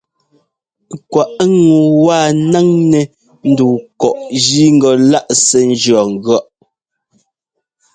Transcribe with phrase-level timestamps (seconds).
[1.11, 3.03] Kwaꞌ ŋu wa ńnáŋnɛ́
[3.49, 3.67] ndu
[3.99, 6.39] kɔꞌ jí ŋgɔ láꞌ sɛ́ ńjʉɔ́ŋgʉ̈ɔ́ꞌ.